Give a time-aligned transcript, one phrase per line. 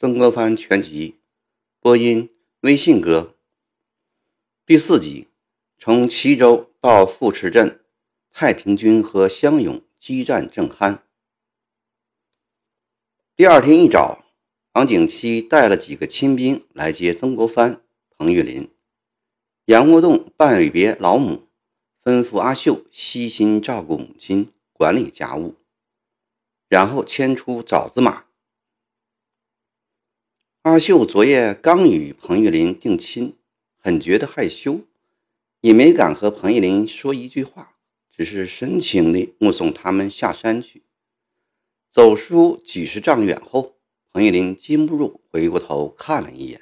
[0.00, 1.10] 曾国藩全集》
[1.78, 3.34] 播音：微信哥。
[4.64, 5.28] 第四集，
[5.78, 7.84] 从齐州到富池镇，
[8.32, 11.00] 太平军和湘勇激战正酣。
[13.36, 14.24] 第二天一早，
[14.72, 17.82] 王景七带了几个亲兵来接曾国藩、
[18.16, 18.70] 彭玉麟。
[19.66, 21.46] 杨国栋办别老母，
[22.02, 25.56] 吩咐阿秀悉心照顾母亲，管理家务，
[26.68, 28.19] 然后牵出枣子马。
[30.62, 33.34] 阿秀昨夜刚与彭玉麟定亲，
[33.78, 34.82] 很觉得害羞，
[35.62, 37.76] 也没敢和彭玉麟说一句话，
[38.14, 40.82] 只是深情地目送他们下山去。
[41.90, 43.76] 走出几十丈远后，
[44.12, 46.60] 彭玉麟禁不住回过头看了一眼，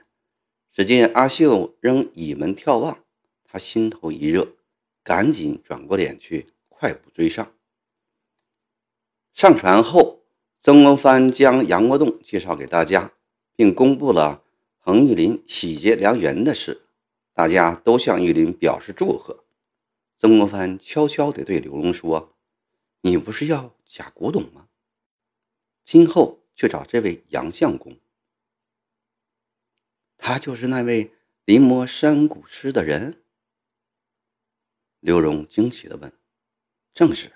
[0.73, 3.01] 只见阿秀仍倚门眺望，
[3.42, 4.54] 他心头一热，
[5.02, 7.52] 赶紧转过脸去，快步追上。
[9.34, 10.23] 上船后，
[10.60, 13.12] 曾国藩将杨国栋介绍给大家。
[13.58, 14.44] 并公布了
[14.78, 16.87] 彭玉麟喜结良缘的事，
[17.32, 19.42] 大家都向玉麟表示祝贺。
[20.16, 22.37] 曾国藩悄悄地对刘荣说
[23.02, 24.68] ：“你不是要假古董吗？
[25.84, 27.98] 今后去找这位杨相公，
[30.16, 31.10] 他就是那位
[31.45, 33.20] 临摹山谷诗的人。”
[35.00, 36.12] 刘荣惊奇地问
[36.95, 37.32] ：“正是，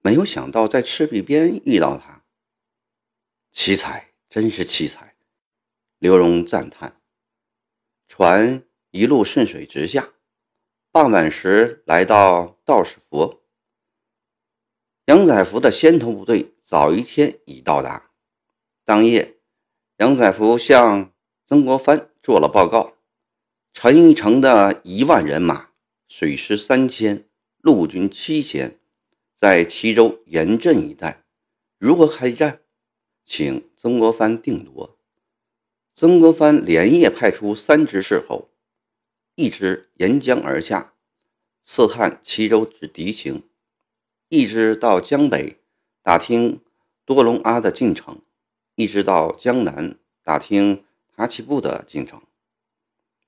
[0.00, 2.24] 没有想到在赤壁边遇到他，
[3.52, 5.06] 奇才，真是奇才。”
[6.00, 7.00] 刘荣赞叹
[8.06, 10.10] ：“船一路顺水直下，
[10.92, 13.42] 傍晚时来到道士佛。
[15.06, 18.12] 杨载福的先头部队早一天已到达。
[18.84, 19.38] 当夜，
[19.96, 21.12] 杨载福向
[21.44, 22.92] 曾国藩做了报告：
[23.72, 25.70] 陈玉成的一万人马，
[26.06, 27.24] 水师三千，
[27.56, 28.78] 陆军七千，
[29.34, 31.24] 在齐州严阵以待。
[31.76, 32.60] 如何开战，
[33.26, 34.96] 请曾国藩定夺。”
[36.00, 38.50] 曾国藩连夜派出三支斥候，
[39.34, 40.92] 一支沿江而下，
[41.64, 43.42] 刺探齐州之敌情；
[44.28, 45.58] 一支到江北
[46.00, 46.60] 打听
[47.04, 48.18] 多隆阿的进程；
[48.76, 50.84] 一支到江南打听
[51.16, 52.22] 塔奇布的进程。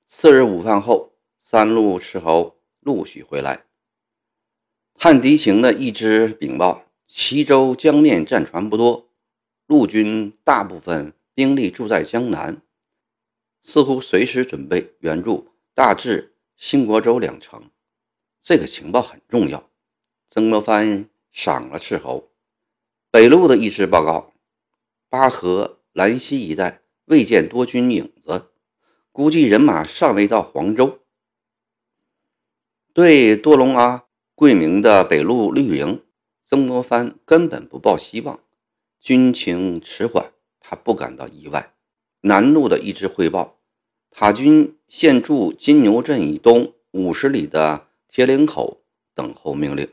[0.06, 3.64] 次日午饭后，三路斥候陆续回来，
[4.94, 9.09] 探敌情的一支禀报：齐州江面战船不多，
[9.66, 11.12] 陆军大部分。
[11.40, 12.60] 兵力住在江南，
[13.62, 17.70] 似乎随时准备援助大治、兴国州两城。
[18.42, 19.70] 这个情报很重要。
[20.28, 22.30] 曾国藩赏了斥候。
[23.10, 24.34] 北路的一支报告：
[25.08, 28.50] 巴河、兰溪一带未见多军影子，
[29.10, 31.00] 估计人马尚未到黄州。
[32.92, 36.04] 对多隆阿、桂明的北路绿营，
[36.44, 38.38] 曾国藩根本不抱希望，
[39.00, 40.30] 军情迟缓。
[40.70, 41.75] 他不感到意外。
[42.20, 43.58] 南路的一支汇报，
[44.08, 48.80] 塔军现驻金牛镇以东五十里的铁岭口
[49.12, 49.88] 等候命令。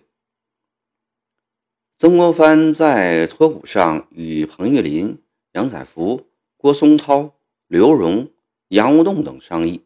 [1.97, 5.23] 曾国藩在托谷上与彭玉麟、
[5.53, 6.27] 杨载福、
[6.57, 7.33] 郭松涛、
[7.65, 8.29] 刘荣、
[8.67, 9.83] 杨无栋等商议。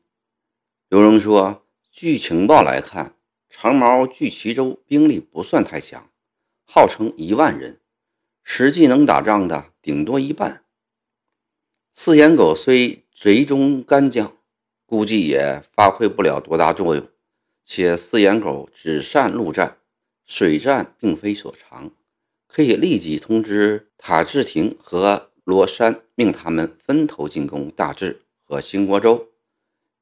[0.89, 3.15] 刘荣说：“据情报来看，
[3.49, 6.09] 长毛聚齐州兵力不算太强，
[6.65, 7.79] 号称一万人，
[8.43, 10.65] 实际能打仗的顶多一半。”
[11.93, 14.35] 四眼狗虽贼中干将，
[14.85, 17.05] 估计也发挥不了多大作用。
[17.65, 19.77] 且四眼狗只善陆战，
[20.25, 21.91] 水战并非所长。
[22.47, 29.27] 可以立即通知塔志廷和罗山，命他们分头进攻大治和兴国州，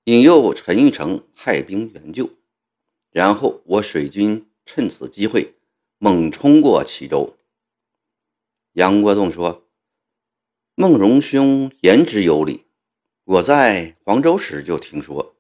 [0.03, 2.29] 引诱陈玉成派兵援救。
[3.11, 5.55] 然后我水军趁此机会
[5.97, 7.35] 猛冲过齐州。
[8.73, 9.65] 杨国栋说。
[10.81, 12.63] 孟荣兄言之有理，
[13.25, 15.35] 我在黄州时就听说，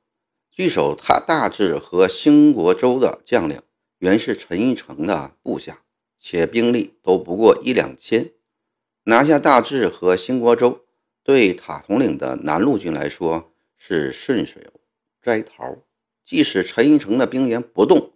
[0.51, 3.61] 据守他大治和兴国州的将领
[3.99, 5.79] 原是陈玉成的部下，
[6.19, 8.33] 且兵力都不过一两千。
[9.03, 10.81] 拿下大治和兴国州，
[11.23, 14.67] 对塔统领的南路军来说是顺水
[15.21, 15.77] 摘桃。
[16.25, 18.11] 即使陈玉成的兵员不动，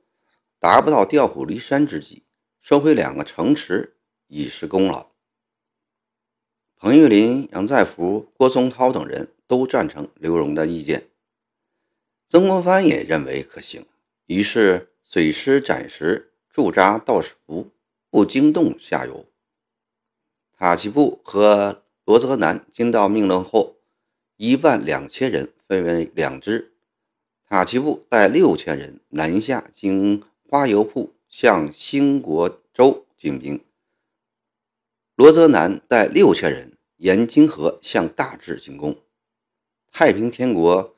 [0.59, 2.23] 达不到调虎离山之计，
[2.59, 3.95] 收回两个城池
[4.27, 5.12] 已是功劳。
[6.83, 11.07] 彭玉麟、杨再福、郭松涛等人都赞成刘荣的意见，
[12.27, 13.85] 曾国藩也认为可行，
[14.25, 17.69] 于是水师暂时驻扎道士府，
[18.09, 19.25] 不惊动下游。
[20.57, 23.77] 塔奇布和罗泽南接到命令后，
[24.35, 26.73] 一万两千人分为两支，
[27.47, 33.59] 塔奇布带六千人南下，经花油铺向兴国州进兵；
[35.15, 36.72] 罗泽南带六千人。
[37.03, 38.97] 沿泾河向大治进攻。
[39.91, 40.95] 太平天国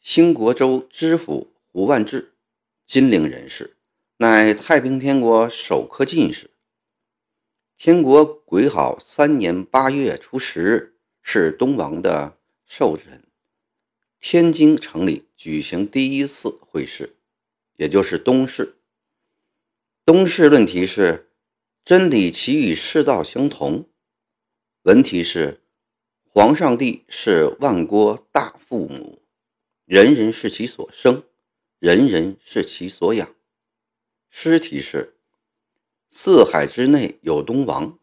[0.00, 2.34] 兴国州知府胡万志，
[2.86, 3.76] 金陵人士，
[4.18, 6.52] 乃太平天国首科进士。
[7.76, 13.24] 天国癸好三年八月初十日，是东王的寿辰。
[14.20, 17.16] 天津城里举行第一次会试，
[17.74, 18.76] 也就是东试。
[20.04, 21.32] 东试论题是：
[21.84, 23.88] 真理其与世道相同。
[24.88, 25.60] 文题是：
[26.24, 29.20] 皇上帝是万国大父母，
[29.84, 31.24] 人人是其所生，
[31.78, 33.34] 人人是其所养。
[34.30, 35.18] 诗题是。
[36.08, 37.98] 四海之内有东王。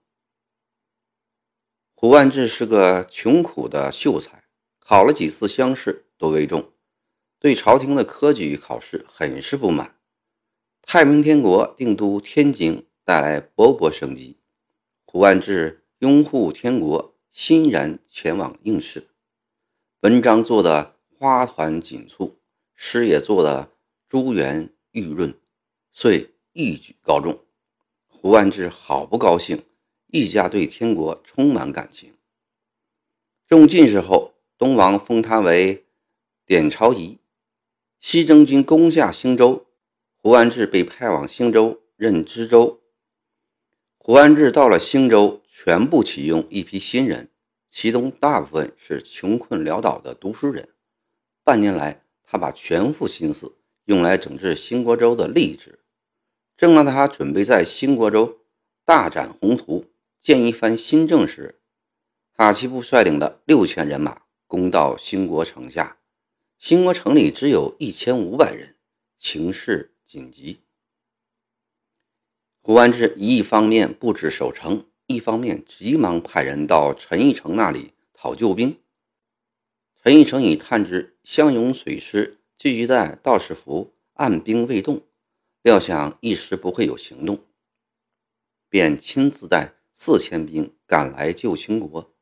[1.95, 4.43] 胡万志是个穷苦的秀才，
[4.77, 6.71] 考了几次乡试都未中，
[7.39, 9.97] 对朝廷的科举考试很是不满。
[10.83, 14.37] 太平天国定都天津，带来勃勃生机。
[15.03, 19.07] 胡万志拥护天国，欣然前往应试。
[20.01, 22.37] 文章做的花团锦簇，
[22.75, 23.71] 诗也做的
[24.07, 25.35] 珠圆玉润，
[25.91, 27.39] 遂一举高中。
[28.05, 29.63] 胡万志好不高兴，
[30.11, 32.13] 一家对天国充满感情。
[33.47, 35.87] 中进士后，东王封他为
[36.45, 37.17] 典朝仪。
[37.99, 39.65] 西征军攻下兴州，
[40.17, 42.79] 胡万志被派往兴州任知州。
[43.97, 47.29] 胡万志到了兴州，全部启用一批新人，
[47.69, 50.67] 其中大部分是穷困潦倒的读书人。
[51.45, 53.55] 半年来，他把全副心思
[53.85, 55.79] 用来整治兴国州的吏治。
[56.57, 58.41] 正当他准备在兴国州
[58.83, 59.85] 大展宏图、
[60.21, 61.61] 建一番新政时，
[62.35, 65.97] 塔奇布率领的六千人马攻到兴国城下。
[66.57, 68.75] 兴国城里只有一千五百人，
[69.17, 70.59] 情势紧急。
[72.61, 78.79] 胡安志一方面布置守城，一方面急忙派人到陈义成那里讨救兵。
[80.01, 85.03] 陈义成已探知湘勇水师聚集在道士府，按兵未动。
[85.61, 87.43] 料想一时不会有行动，
[88.69, 92.13] 便亲自带四千兵赶来救秦国。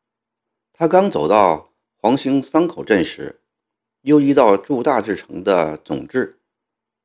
[0.72, 3.42] 他刚走到黄兴三口镇时，
[4.02, 6.40] 又遇到驻大治城的总制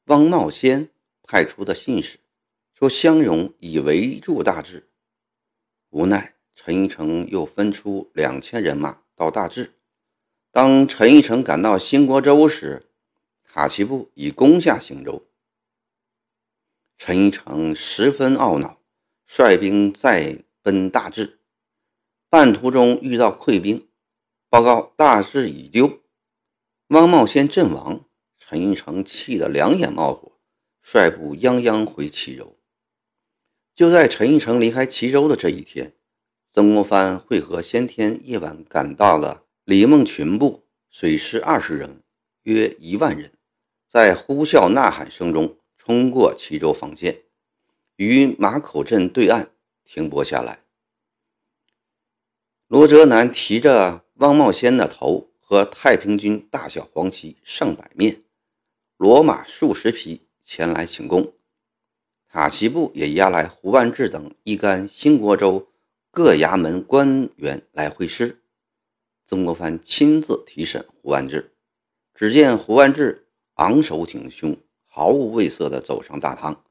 [0.07, 0.89] 汪茂先
[1.23, 2.19] 派出的信使，
[2.75, 4.88] 说襄荣已围住大治。
[5.91, 9.75] 无奈陈一成又分出两千人马到大治。
[10.51, 12.91] 当陈一成赶到兴国州时，
[13.45, 15.27] 塔奇布已攻下兴州。
[16.99, 18.81] 陈一成十分懊恼，
[19.27, 21.39] 率兵再奔大治，
[22.29, 23.89] 半途中遇到溃兵，
[24.51, 26.01] 报告大治已丢，
[26.89, 28.05] 汪茂先阵亡。
[28.39, 30.33] 陈一成气得两眼冒火，
[30.83, 32.58] 率部泱泱回齐州。
[33.79, 35.93] 就在陈一成离开齐州的这一天，
[36.51, 42.03] 曾国藩会合先天夜晚赶到了李梦群部，水师二十人，
[42.43, 43.31] 约一万人，
[43.87, 45.57] 在呼啸呐喊声中。
[45.77, 47.23] 冲过齐州防线，
[47.95, 49.53] 于马口镇对岸
[49.85, 50.59] 停泊下来。
[52.67, 58.23] 罗泽南提着汪茂先的头和太平军大小黄旗上百面，
[58.99, 61.33] 骡马数十匹前来请功。
[62.29, 65.69] 塔奇布也押来胡万志等一干兴国州
[66.11, 68.43] 各衙门官员来会师。
[69.27, 71.53] 曾国藩亲自提审胡万志，
[72.15, 74.57] 只见胡万志昂首挺胸。
[74.91, 76.65] 毫无畏色地走上大堂，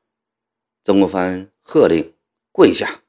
[0.84, 2.14] 曾国藩喝令
[2.52, 3.02] 跪下。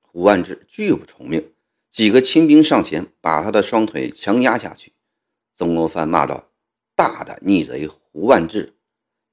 [0.00, 1.52] 胡万志拒不从命，
[1.90, 4.94] 几个亲兵上前把他的双腿强压下去。
[5.54, 6.48] 曾国藩骂道
[6.96, 8.72] ：“大胆逆贼胡万志，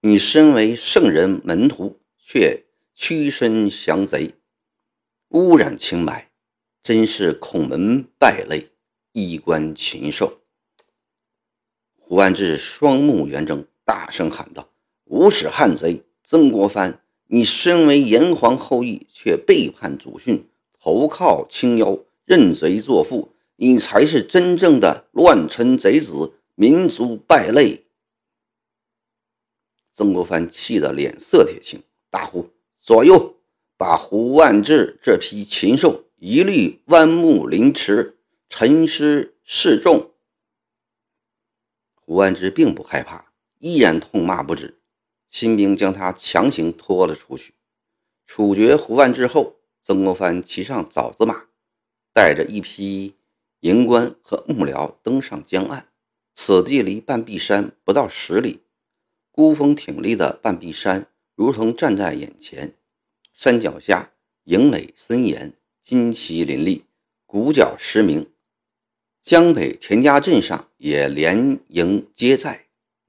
[0.02, 4.36] 你身为圣人门徒，却屈身降贼，
[5.30, 6.30] 污染清白，
[6.84, 8.70] 真是孔门败类，
[9.14, 10.42] 衣冠禽兽！”
[11.98, 14.70] 胡安志双目圆睁，大声喊道。
[15.06, 20.48] 无耻汉贼曾国藩，你身为炎黄后裔，却背叛祖训，
[20.80, 27.86] 投靠清妖，认贼作父，你才是真正的乱臣贼子，民族败类！
[29.96, 32.50] 曾国藩气得脸色铁青，大呼
[32.82, 33.38] ：“左右，
[33.78, 38.18] 把胡万志这批禽兽一律剜目凌迟，
[38.50, 40.12] 沉尸示众！”
[41.94, 44.80] 胡万志并不害怕，依然痛骂不止。
[45.30, 47.54] 新兵将他强行拖了出去，
[48.26, 51.46] 处决胡万志后，曾国藩骑上枣子马，
[52.12, 53.16] 带着一批
[53.60, 55.88] 营官和幕僚登上江岸。
[56.34, 58.62] 此地离半壁山不到十里，
[59.32, 61.06] 孤峰挺立的半壁山
[61.40, 62.76] 如同站在眼前。
[63.34, 64.12] 山脚下
[64.44, 65.54] 营垒森严，
[65.86, 66.84] 旌旗林立，
[67.26, 68.30] 鼓角驰鸣，
[69.22, 72.66] 江北田家镇上也连营皆在，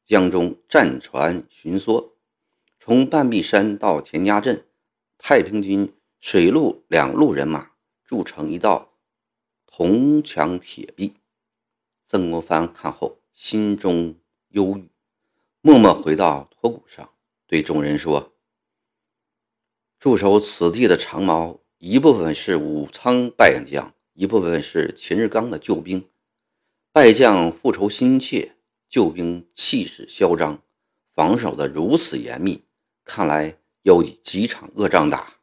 [0.07, 2.11] 江中战船巡梭，
[2.79, 4.65] 从半壁山到田家镇，
[5.19, 7.73] 太平军水陆两路人马
[8.05, 8.93] 筑成一道
[9.67, 11.15] 铜墙铁壁。
[12.07, 14.15] 曾国藩看后心中
[14.51, 14.89] 忧郁，
[15.61, 17.10] 默默回到托谷上，
[17.51, 18.33] 对众人说
[19.99, 26.09] ：“驻守此地的长矛，一部分是武昌败将。”一部分是秦日刚的救兵，
[26.93, 28.55] 败将复仇心切，
[28.89, 30.63] 救兵气势嚣张，
[31.13, 32.63] 防守的如此严密，
[33.03, 35.39] 看来有几场恶仗打。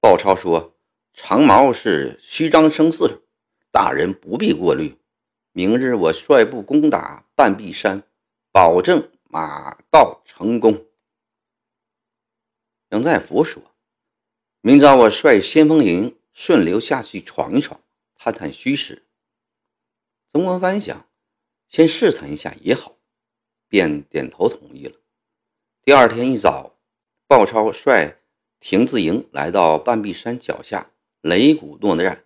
[0.00, 0.74] 鲍超说
[1.14, 3.22] ：“长矛是虚张声势，
[3.70, 4.96] 大人不必过虑。
[5.52, 8.02] 明日我率部攻打半壁山，
[8.50, 10.86] 保证马到成功。”
[12.90, 13.62] 杨再福说
[14.62, 17.78] ：“明早我率先锋营。”顺流下去闯一闯，
[18.14, 19.06] 探探虚实。
[20.32, 21.06] 曾国藩想，
[21.68, 22.96] 先试探一下也好，
[23.68, 24.98] 便点头同意了。
[25.82, 26.78] 第二天一早，
[27.26, 28.16] 鲍超率
[28.60, 32.24] 亭子营来到半壁山脚下，擂鼓诺战。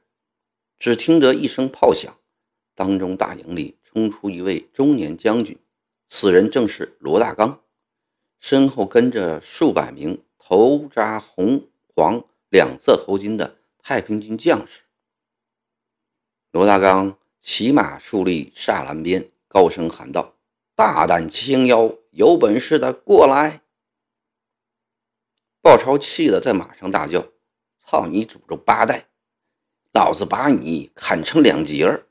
[0.78, 2.16] 只听得一声炮响，
[2.76, 5.58] 当中大营里冲出一位中年将军，
[6.08, 7.60] 此人正是罗大刚，
[8.38, 13.56] 身后跟着数百名头扎红黄两色头巾的。
[13.82, 14.82] 太平军将士
[16.50, 20.34] 罗大刚骑马竖立栅栏边，高声喊道
[20.74, 23.62] ：“大胆青妖，有本事的过来！”
[25.62, 27.24] 鲍超气得在马上大叫
[27.78, 29.06] ：“操你祖宗八代！
[29.92, 32.06] 老子把你砍成两截儿！”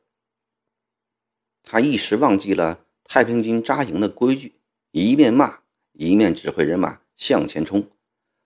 [1.61, 4.55] 他一时忘记了太平军扎营的规矩，
[4.91, 5.59] 一面骂
[5.93, 7.87] 一面指挥人马向前冲，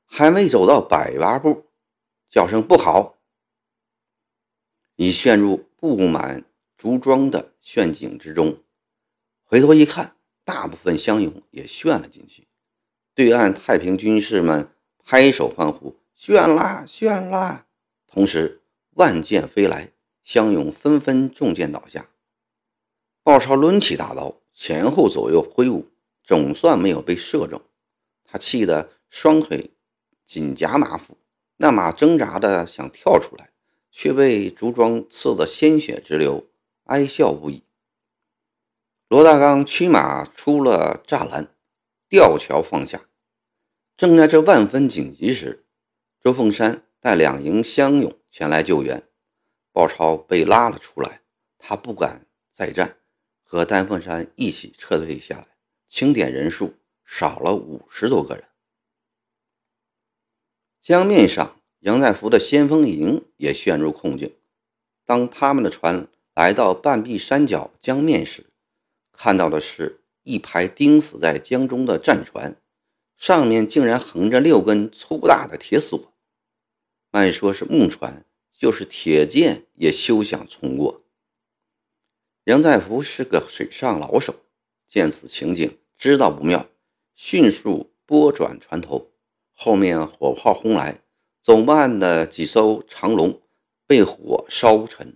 [0.05, 1.65] 还未走到百八步，
[2.29, 3.17] 叫声不好。
[4.95, 6.43] 已陷入布满
[6.77, 8.61] 竹桩的陷阱之中，
[9.45, 12.47] 回头一看，大部分乡勇也陷了进去。
[13.15, 14.69] 对岸太平军士们
[15.03, 17.65] 拍手欢呼：“陷啦，陷啦！”
[18.07, 18.61] 同时，
[18.91, 19.91] 万箭飞来，
[20.23, 22.09] 乡勇纷纷中箭倒下。
[23.23, 25.87] 鲍超抡起大刀，前后左右挥舞，
[26.21, 27.61] 总算没有被射中。
[28.25, 29.71] 他气得双腿
[30.27, 31.17] 紧夹马腹，
[31.55, 33.51] 那马挣扎的想跳出来。
[33.89, 36.45] 却被竹桩刺得鲜血直流，
[36.83, 37.63] 哀笑不已。
[39.07, 41.55] 罗大刚驱马出了栅栏，
[42.07, 43.07] 吊桥放下。
[43.97, 45.65] 正在这万分紧急时，
[46.21, 49.01] 周凤山带两营乡勇前来救援，
[49.71, 51.21] 鲍超被拉了出来。
[51.57, 52.98] 他不敢再战，
[53.49, 55.47] 和丹凤山一起撤退下来。
[55.87, 58.43] 清点人数，少了五十多个人。
[60.83, 61.55] 江面上。
[61.79, 64.35] 杨再福的先锋营也陷入困境。
[65.05, 68.47] 当他们的船来到半壁山脚江面时，
[69.13, 72.57] 看到的是一排钉死在江中的战船，
[73.15, 76.13] 上面竟然横着六根粗大的铁索。
[77.11, 81.01] 按说是木船，就是铁剑也休想冲过。
[82.49, 84.33] 杨再福是个水上老手，
[84.87, 86.67] 见此情景，知道不妙，
[87.13, 89.11] 迅速拨转船头，
[89.53, 90.99] 后面火炮轰来。
[91.43, 93.39] 总办的几艘长龙
[93.85, 95.15] 被火烧沉，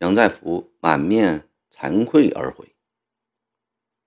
[0.00, 2.66] 杨再福满面惭愧而回。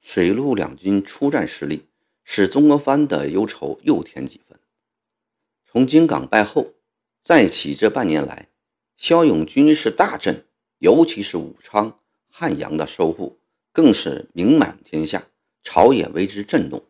[0.01, 1.87] 水陆两军出战失利，
[2.25, 4.59] 使曾国藩的忧愁又添几分。
[5.65, 6.73] 从金港败后，
[7.23, 8.49] 再起这半年来，
[8.97, 10.45] 骁勇军事大振，
[10.79, 11.97] 尤其是武昌、
[12.31, 13.37] 汉阳的收复，
[13.73, 15.27] 更是名满天下，
[15.63, 16.81] 朝野为之震动，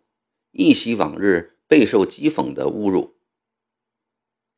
[0.52, 3.16] 一袭往日备受讥讽的侮辱。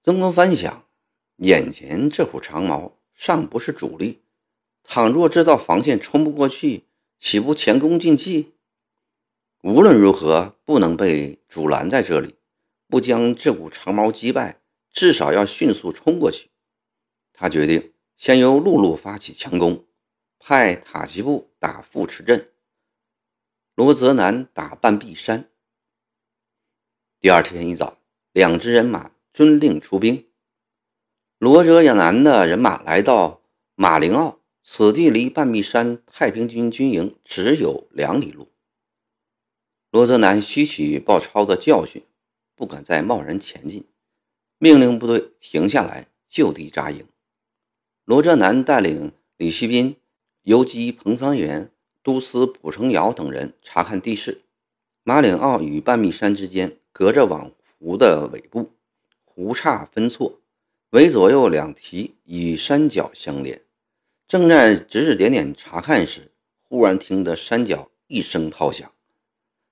[0.04, 0.86] 曾国藩想，
[1.38, 4.20] 眼前这股长矛尚不是主力，
[4.84, 6.84] 倘若这道防线冲不过去，
[7.20, 8.52] 岂不前功尽弃？
[9.62, 12.36] 无论如何，不能被阻拦在这里，
[12.90, 14.60] 不将这股长矛击败，
[14.92, 16.50] 至少要迅速冲过去。
[17.32, 19.86] 他决定先由陆路发起强攻，
[20.46, 22.50] 派塔吉布打富池镇，
[23.76, 25.50] 罗泽南打半壁山。
[27.22, 27.98] 第二天一早，
[28.34, 29.12] 两支人马。
[29.34, 30.28] 遵令出兵，
[31.40, 33.42] 罗泽南的人马来到
[33.74, 38.52] 马陵坳，此地离半壁山太平军军营只有两里路。
[39.90, 42.04] 罗泽南吸取鲍超的教训，
[42.54, 43.86] 不敢再贸然前进，
[44.58, 47.08] 命令部队停下来就地扎营。
[48.04, 49.96] 罗泽南带领李希斌、
[50.44, 51.72] 游击彭三元、
[52.04, 54.42] 都司蒲成尧等人查看地势。
[55.04, 58.72] 马岭坳与半壁山之间隔着网湖的尾部。
[59.24, 60.42] 湖岔分错，
[60.92, 63.62] 为左右两堤与山脚相连，
[64.28, 66.32] 正在指指点点查看时，
[66.62, 68.92] 忽然听得山脚一声炮响，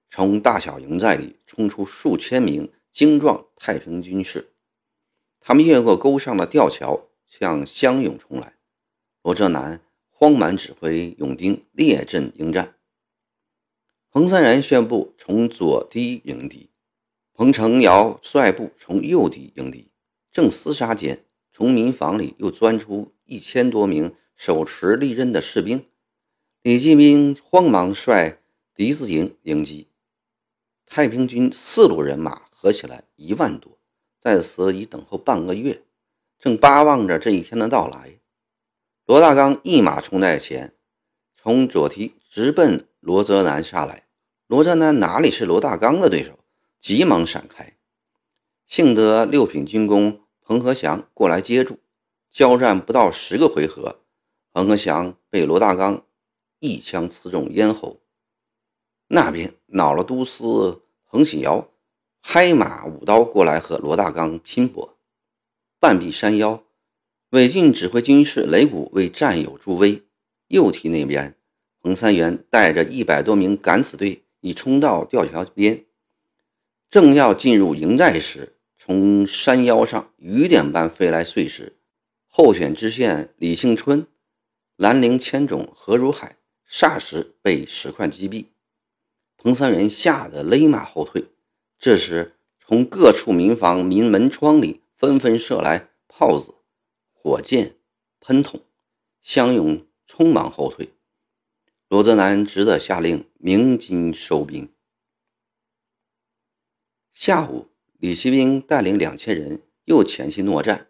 [0.09, 4.51] 从大小营寨里冲出数千名精壮太平军士。
[5.41, 8.53] 他们越过沟上的吊桥，向湘勇冲来。
[9.21, 9.79] 罗泽南
[10.21, 12.75] 慌忙指挥勇丁列阵迎战。
[14.11, 16.69] 彭三然宣布从左堤迎敌，
[17.33, 19.89] 彭承尧率部从右堤迎敌。
[20.31, 25.83] 正厮杀间，从民房里又钻出一千多名手持利刃的士兵。
[26.61, 28.37] 李继斌慌忙率
[28.75, 29.87] 敌子营迎击。
[30.85, 33.75] 太平军四路人马合起来一万多。
[34.19, 35.81] 在此已等候半个月，
[36.37, 38.19] 正巴望着这一天的到来。
[39.11, 40.73] 罗大刚一马冲在前，
[41.35, 44.05] 从左蹄直奔罗泽南杀来。
[44.47, 46.39] 罗泽南哪里是罗大刚的对手，
[46.79, 47.75] 急忙闪开。
[48.67, 51.79] 幸得六品军功彭和祥过来接住，
[52.29, 53.99] 交战不到十个回合，
[54.53, 56.05] 彭和祥被罗大刚
[56.59, 57.99] 一枪刺中咽喉。
[59.07, 61.67] 那边恼了都司彭喜尧。
[62.21, 64.97] 拍马舞刀过来和罗大刚拼搏。
[65.81, 66.63] 半壁山腰，
[67.31, 70.03] 韦俊指挥军士擂鼓为战友助威。
[70.49, 71.33] 右蹄那边，
[71.81, 75.85] 彭三元带着一百多名敢死队已冲到吊桥边，
[76.89, 81.77] 正要进入营寨时，从山腰上雨点般飞来碎石。
[82.27, 84.05] 候选知县李庆春、
[84.75, 86.35] 兰陵千种何如海
[86.69, 88.47] 霎时被石块击毙。
[89.37, 91.29] 彭三元吓得勒马后退。
[91.79, 96.53] 这时，从各处民房、民门窗里纷纷射来炮子、
[97.21, 97.75] 火箭、
[98.19, 98.59] 喷筒，
[99.21, 100.89] 相勇匆忙后退。
[101.87, 104.73] 罗泽南只得下令鸣金收兵。
[107.13, 107.67] 下午，
[107.99, 110.89] 李希兵带领两千人又前去搦战，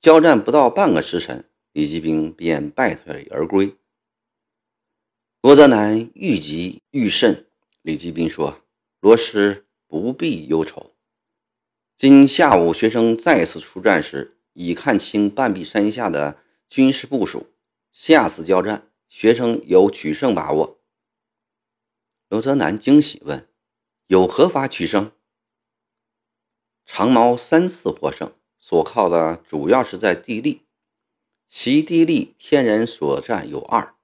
[0.00, 3.76] 交战不到半个时辰，李继兵便败退而归。
[5.40, 7.46] 罗泽南愈急愈甚，
[7.82, 8.62] 李继兵说
[8.98, 10.94] ：“罗师。”不必忧愁。
[11.98, 17.46] 今下午学生再次出战时，已看清半壁山下的军事部署。
[17.92, 20.80] 下次交战，学生有取胜把握。
[22.28, 23.48] 罗泽南惊喜问
[24.06, 25.12] ：“有何法取胜？”
[26.86, 30.62] 长毛三次获胜，所靠的主要是在地利。
[31.46, 33.96] 其地利天然所占有二，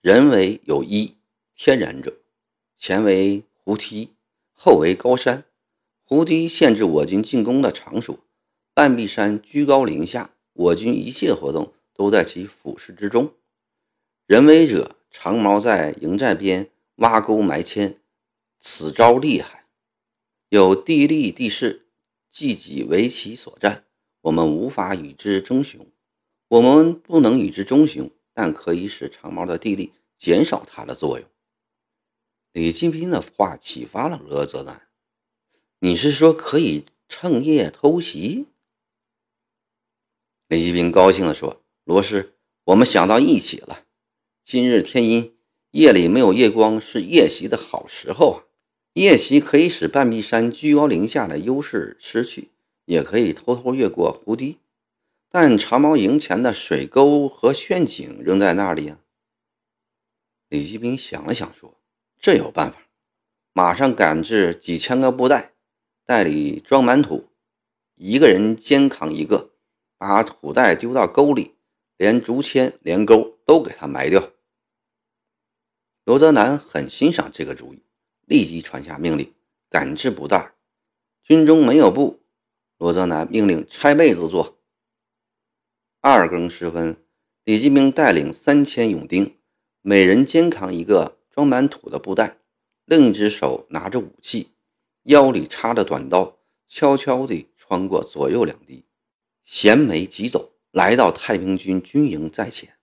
[0.00, 1.16] 人为有一，
[1.54, 2.20] 天然者，
[2.76, 4.14] 前为胡梯。
[4.60, 5.44] 后为高山，
[6.02, 8.16] 湖堤限制我军进攻的场所；
[8.78, 13.34] 半壁山居高临下，我军一切活动都在其俯视之中。
[14.24, 17.98] 人为者，长毛在营寨边挖沟埋铅，
[18.60, 19.66] 此招厉害。
[20.48, 21.88] 有地利地势，
[22.30, 23.82] 既己为其所占，
[24.20, 25.84] 我们无法与之争雄。
[26.46, 31.28] 我们不能与之争雄，但可以使长毛的地利减少它的作用。
[32.52, 34.86] 李金斌的话启发了罗泽南
[35.80, 38.46] ：“你是说可以趁夜偷袭？”
[40.48, 42.32] 李金斌高兴地说：“罗师，
[42.64, 43.84] 我们想到一起了。
[44.42, 45.36] 今日天阴，
[45.72, 48.38] 夜里没有夜光，是夜袭的好时候啊！
[48.94, 52.48] 夜袭可以使半壁山居高临下的优势失去，
[52.86, 54.56] 也可以偷偷越过湖堤。
[55.28, 59.00] 但长毛营前的水沟和陷阱仍在那里啊。”
[60.48, 61.74] 李继斌想了想说。
[62.18, 62.78] 这有办法，
[63.52, 65.52] 马上赶制几千个布袋，
[66.06, 67.28] 袋里装满土，
[67.96, 69.50] 一个人肩扛一个，
[69.98, 71.56] 把土袋丢到沟里，
[71.96, 74.32] 连竹签连钩都给他埋掉。
[76.04, 77.82] 罗泽南很欣赏这个主意，
[78.24, 79.34] 立即传下命令，
[79.68, 80.54] 赶制布袋。
[81.22, 82.20] 军中没有布，
[82.78, 84.58] 罗泽南命令拆被子做。
[86.00, 86.96] 二更时分，
[87.44, 89.36] 李继明带领三千勇丁，
[89.82, 91.18] 每人肩扛一个。
[91.30, 92.38] 装满土的布袋，
[92.84, 94.54] 另一只手拿着武器，
[95.04, 98.84] 腰里插着短刀，悄悄地穿过左右两地，
[99.50, 102.76] 衔枚疾走，来到太平军军营寨前。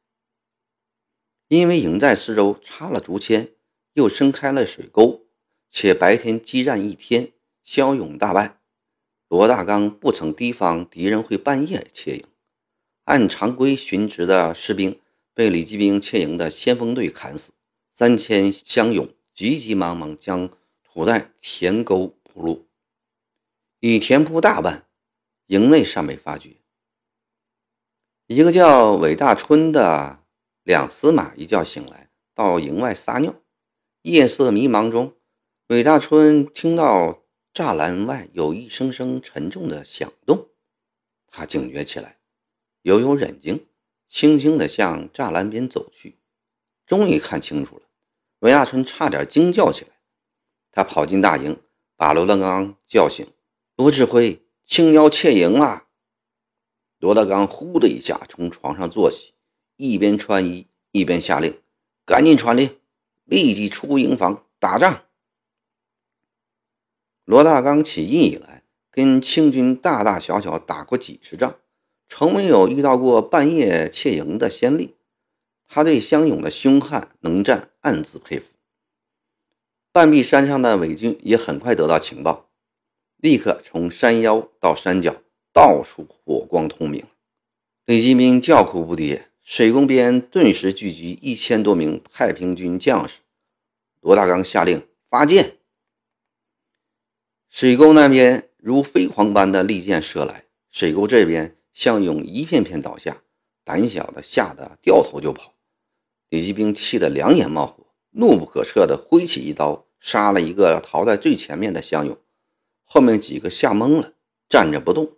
[1.47, 3.51] 因为营寨四周插了竹签，
[3.93, 5.27] 又伸开了水沟，
[5.69, 8.59] 且白天激战一天，骁勇大败。
[9.27, 12.25] 罗大刚不曾提防敌人会半夜窃营，
[13.03, 14.99] 按常规巡职的士兵
[15.35, 17.51] 被李继兵窃营的先锋队砍死。
[17.93, 20.49] 三千乡勇急急忙忙将
[20.83, 22.67] 土袋填沟铺路，
[23.79, 24.87] 已填铺大半，
[25.47, 26.57] 营内尚未发觉。
[28.27, 30.23] 一个叫韦大春的
[30.63, 33.35] 两司马一觉醒来，到营外撒尿。
[34.01, 35.15] 夜色迷茫中，
[35.67, 40.49] 韦大春听到栅栏外有一声声沉重的响动，
[41.27, 42.19] 他警觉起来，
[42.83, 43.67] 犹有忍惊，
[44.07, 46.19] 轻轻地向栅栏边走去。
[46.85, 47.83] 终于看清楚了，
[48.39, 49.91] 韦大春差点惊叫起来。
[50.71, 51.59] 他跑进大营，
[51.95, 53.25] 把罗德刚叫醒
[53.77, 55.87] ：“罗指挥，青妖窃营啊！”
[56.99, 59.33] 罗大刚呼的一下从床上坐起，
[59.77, 61.61] 一边穿衣一边下令
[62.05, 62.77] ：“赶紧传令，
[63.25, 65.03] 立即出营房打仗。”
[67.25, 71.59] 罗大刚起义以来，跟清军大大小小打过几十仗，
[72.07, 74.95] 从没有遇到过半夜窃营的先例。
[75.67, 78.53] 他对湘勇的凶悍能战暗自佩服。
[79.91, 82.49] 半壁山上的伪军也很快得到情报，
[83.25, 85.15] 立刻从山腰到山脚
[85.51, 87.03] 到处火光通明。
[87.87, 93.15] 李继兵叫苦不迭，水沟边顿时聚集一千多名太平军将士。
[93.99, 95.57] 罗大刚下令发箭，
[97.49, 103.23] 水沟那边如飞蝗般的利箭射来，水沟这边向勇一片片倒下，
[103.63, 105.55] 胆小的吓得掉头就跑。
[106.29, 112.15] 李继兵气得两眼冒火，怒不可遏地挥起一刀，杀了一个逃在最前面的向勇，
[112.85, 114.13] 后面几个吓懵了，
[114.47, 115.17] 站着不动。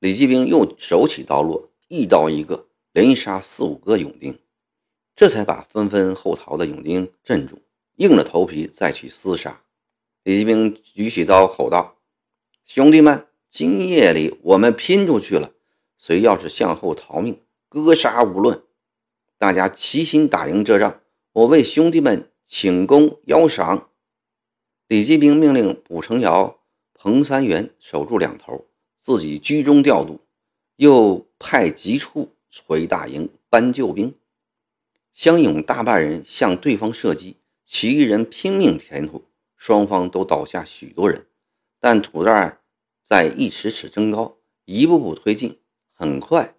[0.00, 4.38] 李继兵又手起刀落，一刀一个，连杀四五个勇丁，
[5.16, 7.62] 这才把纷纷后逃的勇丁镇住，
[7.96, 9.62] 硬着头皮再去厮杀。
[10.24, 11.96] 李继兵举起刀吼道
[12.66, 15.52] ：“兄弟们，今夜里我们拼出去了！
[15.96, 18.62] 谁要是向后逃命，格杀无论！”
[19.38, 21.00] 大家齐心打赢这仗，
[21.32, 23.88] 我为兄弟们请功邀赏。
[24.86, 26.57] 李继兵命令卜成尧、
[27.00, 28.66] 彭三元守住两头，
[29.00, 30.20] 自己居中调度，
[30.74, 32.34] 又派急处
[32.66, 34.12] 回大营搬救兵。
[35.12, 39.22] 湘勇大半人向对方射击，其余人拼命填土，
[39.56, 41.24] 双方都倒下许多人，
[41.78, 42.58] 但土寨
[43.04, 45.56] 在一尺尺增高，一步步推进，
[45.92, 46.56] 很快。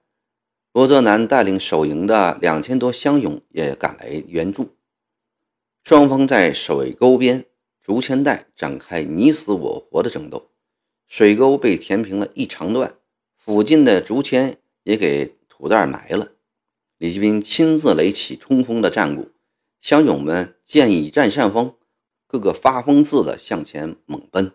[0.72, 4.78] 罗泽南带领守营的两千多乡勇也赶来援助，
[5.84, 7.46] 双方在水沟边
[7.90, 10.52] 竹签带展开你死我活的争斗，
[11.08, 12.94] 水沟被填平了一长段，
[13.36, 16.30] 附近的竹签也给土袋埋了。
[17.00, 19.32] 李继斌亲自垒起冲锋的战鼓，
[19.82, 21.78] 乡勇们见已占上风，
[22.28, 24.52] 个个发疯似的向前猛奔，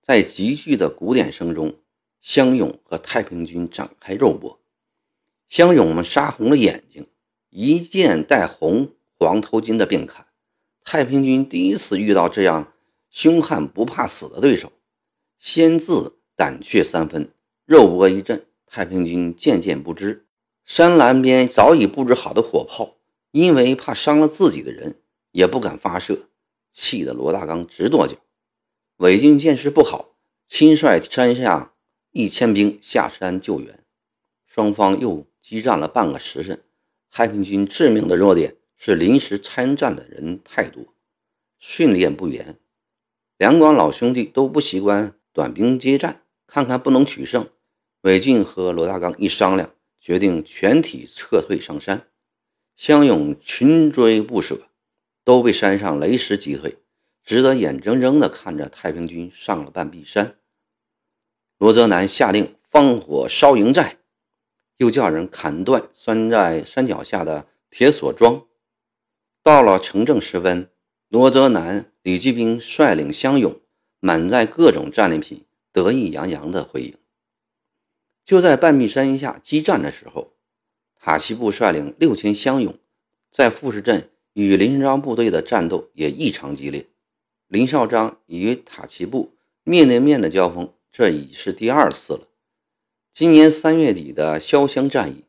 [0.00, 1.74] 在急剧的鼓点声中，
[2.22, 4.58] 乡勇和太平军展开肉搏。
[5.50, 7.06] 乡勇们杀红了眼睛，
[7.50, 10.26] 一剑带红黄头巾的便砍。
[10.84, 12.72] 太平军第一次遇到这样
[13.10, 14.70] 凶悍不怕死的对手，
[15.38, 17.30] 先自胆怯三分。
[17.64, 20.26] 肉搏一阵，太平军渐渐不支。
[20.64, 22.96] 山栏边早已布置好的火炮，
[23.30, 25.00] 因为怕伤了自己的人，
[25.32, 26.28] 也不敢发射，
[26.70, 28.16] 气得罗大刚直跺脚。
[28.98, 30.10] 伪军见势不好，
[30.48, 31.72] 亲率山下
[32.12, 33.82] 一千兵下山救援。
[34.46, 35.26] 双方又。
[35.46, 36.64] 激战了半个时辰，
[37.10, 40.84] 太平军致命的弱点是临时参战的人太多，
[41.58, 42.58] 训练不严。
[43.38, 47.48] 两广老兄弟都不习惯短兵接战，看看不能取胜。
[48.02, 52.08] 韦俊和罗大刚一商量，决定全体撤退上山。
[52.76, 54.68] 湘勇群追不舍，
[55.24, 56.76] 都被山上雷石击退，
[57.24, 60.36] 只得眼睁睁地看着太平军上了半壁山。
[61.56, 63.96] 罗泽南下令放火烧营寨。
[64.76, 68.44] 又叫人砍断拴在山脚下的铁锁桩。
[69.44, 70.70] 到了城正时分，
[71.10, 73.60] 罗泽南、李继兵率领乡勇，
[74.00, 76.96] 满载各种战利品，得意洋洋地回营。
[78.24, 80.32] 就在半壁山下激战的时候，
[80.98, 82.78] 塔西部率领六千乡勇，
[83.30, 86.86] 在富士镇与林少章部队的战斗也异常激烈。
[87.46, 92.26] 林少章与塔奇部面对面的交锋，这已是第二次了。
[93.12, 95.24] 今年三月底的潇湘战役，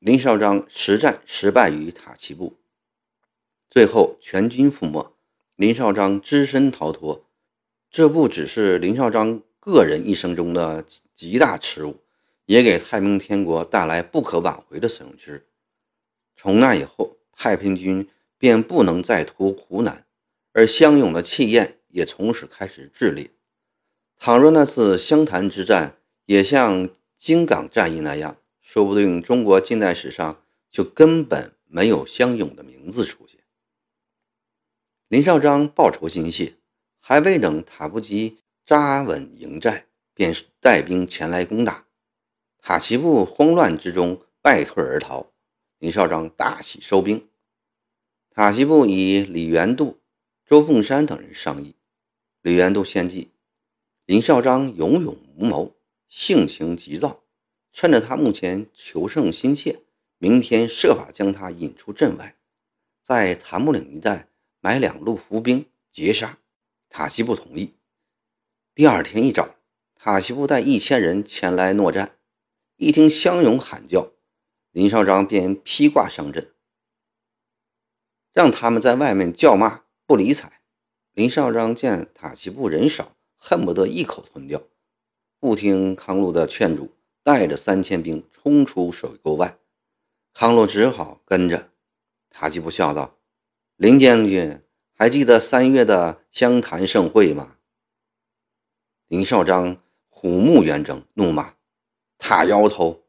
[0.00, 2.56] 林少章实战失败于塔奇部，
[3.70, 5.06] 最后全军覆没，
[5.56, 7.24] 林少章只身逃脱。
[7.90, 11.96] 这不只是林少章个人一生中的极大耻辱，
[12.44, 15.46] 也给太平天国带来不可挽回的损失。
[16.36, 20.06] 从那以后，太平军便不能再图湖南，
[20.52, 23.30] 而湘勇的气焰也从此开始炽烈。
[24.18, 26.88] 倘若那次湘潭之战也像……
[27.18, 33.25] 京港战役那样，说不定中国近代史上就根本没有湘勇的名字出现。
[35.08, 36.54] 林少章报仇心切，
[36.98, 41.86] 还未等塔布吉扎稳营寨，便带兵前来攻打。
[42.58, 45.30] 塔奇部慌乱之中败退而逃，
[45.78, 47.24] 林少章大喜收兵。
[48.30, 50.00] 塔奇部以李元度、
[50.44, 51.76] 周凤山等人商议。
[52.42, 53.30] 李元度献计：
[54.06, 55.76] 林少章勇勇无谋。
[56.08, 57.22] 性情急躁，
[57.72, 59.78] 趁着他目前求胜心切，
[60.18, 62.34] 明天设法将他引出阵外，
[63.04, 64.28] 在檀木岭一带
[64.66, 66.38] 埋两路伏兵截杀。
[66.88, 67.76] 塔西布同意。
[68.74, 69.54] 第二天一早，
[69.94, 72.18] 塔西布带一千人前来诺战。
[72.74, 74.10] 一听乡勇喊叫，
[74.72, 76.52] 林少章便披挂上阵，
[78.32, 80.60] 让他们在外面叫骂不理睬。
[81.12, 84.60] 林少章见塔西布人少，恨不得一口吞掉，
[85.38, 86.90] 不听康禄的劝阻，
[87.22, 89.56] 带着三千兵冲出水沟外。
[90.34, 91.70] 康禄只好跟着。
[92.30, 93.16] 塔西布笑道
[93.76, 94.62] ：“林将军，
[94.94, 97.56] 还记得三月的湘潭盛会吗？”
[99.06, 99.76] 林少章
[100.08, 101.54] 虎目圆睁，怒骂
[102.16, 103.04] ：“塔摇头，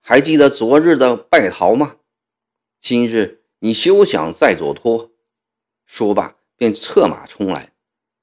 [0.00, 1.96] 还记得昨日的败逃吗？
[2.78, 5.10] 今日你休想再左脱！”
[5.86, 7.72] 说罢，便策马冲来。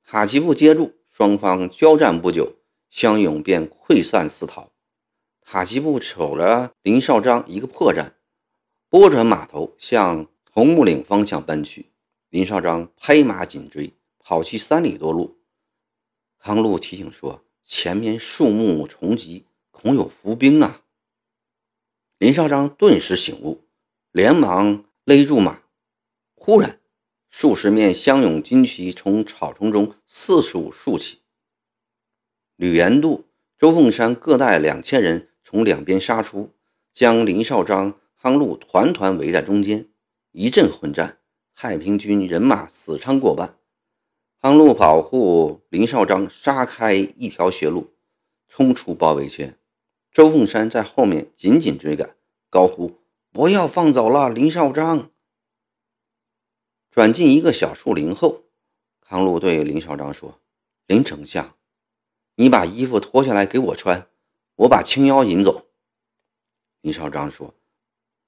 [0.05, 2.55] 塔吉布接住，双方交战不久，
[2.89, 4.71] 湘勇便溃散四逃。
[5.41, 8.13] 塔吉布瞅着林少章一个破绽，
[8.87, 10.27] 拨转马头向
[10.59, 11.85] 从木岭方向奔去。
[12.29, 15.37] 林少章拍马紧追，跑去三里多路。
[16.37, 20.81] 康禄提醒说：“前面树木重集，恐有伏兵啊！”
[22.19, 23.63] 林少章顿时醒悟，
[24.11, 25.61] 连忙勒住马。
[26.35, 26.81] 忽然，
[27.29, 31.19] 数十面乡勇军旗从草丛中四处竖起。
[32.57, 33.23] 吕延度、
[33.57, 36.53] 周凤山各带两千人从两边杀出，
[36.93, 39.87] 将林少章、康禄团团围在中间。
[40.31, 41.19] 一阵混战，
[41.55, 43.57] 太平军人马死伤过半。
[44.39, 47.95] 康禄保护林少章，杀开一条血路，
[48.47, 49.57] 冲出包围圈。
[50.11, 52.15] 周凤山在后面紧紧追赶，
[52.49, 52.99] 高呼
[53.33, 55.11] ：“不要放走了林少章！”
[56.91, 58.43] 转进一个小树林后，
[59.01, 60.39] 康禄对林少章说
[60.85, 61.55] ：“林丞相，
[62.35, 64.07] 你把衣服脱下来给我穿，
[64.55, 65.67] 我把青妖引走。”
[66.81, 67.55] 林少章说：“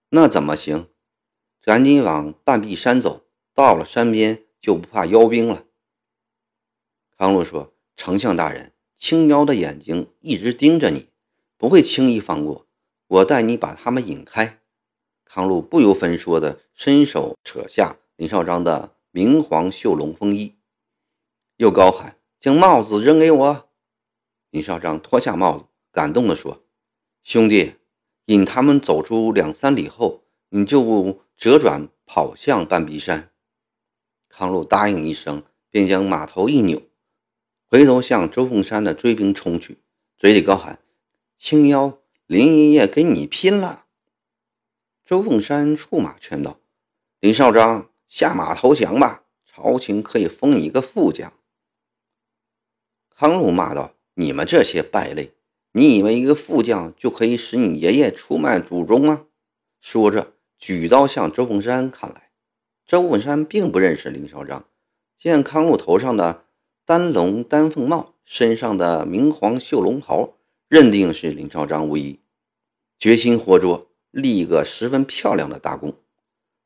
[0.10, 0.91] 那怎么行？
[1.62, 5.66] 赶紧往半壁山走，到了山边就不怕妖兵了。”
[7.18, 11.08] 康禄说：“丞相大人，青妖的眼睛一直盯着你，
[11.58, 12.68] 不会轻易放过。
[13.08, 14.60] 我带你把他们引开。”
[15.24, 20.56] 康禄不由分说的伸手扯下林少章的明黄绣龙风衣，
[21.58, 23.70] 又高喊：“将帽子扔给我！”
[24.52, 26.64] 林少章脱下帽子，感动的说
[27.24, 27.76] ：“兄弟，
[28.26, 30.82] 引他们走出两三里后，你就
[31.42, 33.32] 折转跑向半壁山。”
[34.30, 36.84] 康禄答应一声，便将马头一扭。
[37.68, 39.80] 回头向周凤山的追兵冲去，
[40.20, 40.78] 嘴里高喊
[41.40, 43.86] ：“青妖，林爷爷跟你拼了！”
[45.04, 46.60] 周凤山触马劝道
[47.20, 51.34] ：“林少章，下马投降吧，朝廷可以封你一个副将。”
[53.10, 55.34] 康禄骂道：“你们这些败类，
[55.72, 59.26] 你以为一个副将就可以使你爷爷出卖祖宗吗？”
[59.82, 62.30] 说着，举刀向周凤山砍来。
[62.86, 64.66] 周凤山并不认识林少章，
[65.18, 66.46] 见康禄头上的。
[66.84, 70.34] 丹龙丹凤帽，身上的明黄绣龙袍，
[70.68, 72.20] 认定是林少章无疑，
[73.00, 75.94] 决心活捉，立一个十分漂亮的大功。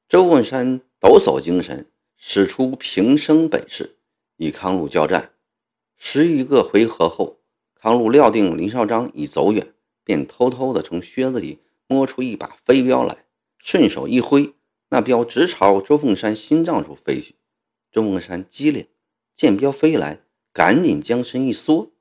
[0.10, 3.98] 周文山抖擞精神，使出平生本事，
[4.38, 5.34] 与康禄交战。
[5.96, 7.42] 十余个回合后，
[7.76, 13.25] 康禄料定林少章已走远，便偷偷的从靴子里摸出一把飞镖来，
[13.66, 14.54] 顺手一挥，
[14.90, 17.34] 那镖直朝周凤山心脏处飞去。
[17.92, 18.86] 周凤山机灵。
[19.34, 20.20] 见镖飞来，
[20.54, 21.92] 赶紧将身一缩，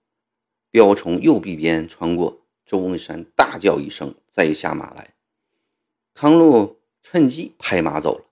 [0.71, 2.43] 镖从右臂边穿过。
[2.67, 5.15] 周文山大叫一声，再下马来。
[6.13, 8.27] 康禄趁机拍马走了。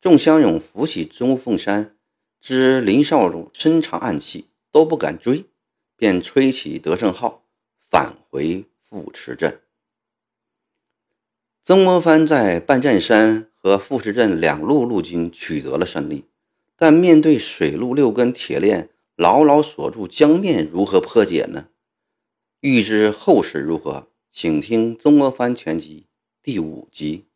[0.00, 1.96] 众乡勇扶起周凤山，
[2.40, 5.44] 知林少龙身藏暗器，都不敢追，
[5.96, 7.42] 便吹起得胜号，
[7.90, 9.60] 返回富池镇。
[11.62, 16.24] 曾国藩在半占山和富池镇两路陆军取得了胜利。
[16.76, 21.66] 但面对水陆六根铁链牢牢锁住江面，如何破解呢？
[22.60, 26.06] 欲知后事如何，请听《曾国藩全集》
[26.42, 27.26] 第五集。